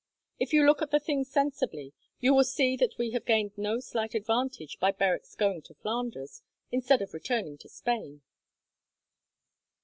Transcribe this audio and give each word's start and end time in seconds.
If 0.39 0.51
you 0.51 0.65
look 0.65 0.81
at 0.81 0.89
the 0.89 0.99
thing 0.99 1.23
sensibly, 1.23 1.93
you 2.19 2.33
will 2.33 2.43
see 2.43 2.75
that 2.75 2.97
we 2.97 3.11
have 3.11 3.23
gained 3.23 3.55
no 3.55 3.79
slight 3.79 4.15
advantage 4.15 4.79
by 4.79 4.91
Berwick's 4.91 5.35
going 5.35 5.61
to 5.61 5.75
Flanders, 5.75 6.41
instead 6.71 7.03
of 7.03 7.13
returning 7.13 7.55
to 7.59 7.69
Spain." 7.69 8.23